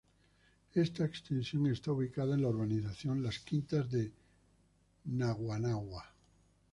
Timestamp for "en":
2.33-2.41